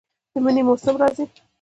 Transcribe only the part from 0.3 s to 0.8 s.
د منی